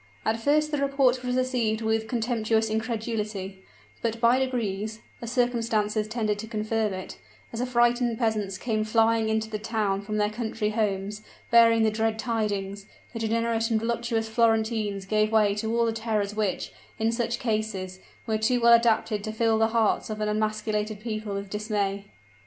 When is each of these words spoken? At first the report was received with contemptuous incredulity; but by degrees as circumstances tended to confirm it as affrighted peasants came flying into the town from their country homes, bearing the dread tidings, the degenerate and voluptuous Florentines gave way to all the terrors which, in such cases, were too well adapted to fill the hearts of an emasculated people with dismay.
At 0.25 0.39
first 0.41 0.71
the 0.71 0.79
report 0.79 1.23
was 1.23 1.35
received 1.35 1.81
with 1.81 2.07
contemptuous 2.07 2.71
incredulity; 2.71 3.63
but 4.01 4.19
by 4.19 4.39
degrees 4.39 4.99
as 5.21 5.31
circumstances 5.31 6.07
tended 6.07 6.39
to 6.39 6.47
confirm 6.47 6.91
it 6.93 7.19
as 7.53 7.61
affrighted 7.61 8.17
peasants 8.17 8.57
came 8.57 8.83
flying 8.83 9.29
into 9.29 9.47
the 9.47 9.59
town 9.59 10.01
from 10.01 10.17
their 10.17 10.31
country 10.31 10.71
homes, 10.71 11.21
bearing 11.51 11.83
the 11.83 11.91
dread 11.91 12.17
tidings, 12.17 12.87
the 13.13 13.19
degenerate 13.19 13.69
and 13.69 13.79
voluptuous 13.79 14.27
Florentines 14.27 15.05
gave 15.05 15.31
way 15.31 15.53
to 15.53 15.71
all 15.77 15.85
the 15.85 15.93
terrors 15.93 16.33
which, 16.33 16.71
in 16.97 17.11
such 17.11 17.37
cases, 17.37 17.99
were 18.25 18.39
too 18.39 18.59
well 18.59 18.73
adapted 18.73 19.23
to 19.23 19.31
fill 19.31 19.59
the 19.59 19.67
hearts 19.67 20.09
of 20.09 20.19
an 20.19 20.27
emasculated 20.27 20.99
people 20.99 21.35
with 21.35 21.47
dismay. 21.47 22.05